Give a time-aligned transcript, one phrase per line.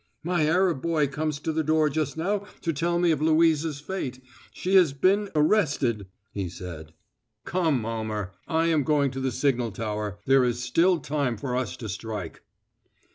[0.23, 4.19] "My Arab boy comes to the door just now to tell me of Louisa's fate;
[4.51, 6.93] she has been arrested," he said.
[7.45, 8.31] "Come, Almer!
[8.47, 12.41] I am going to the signal tower there is still time for us to strike."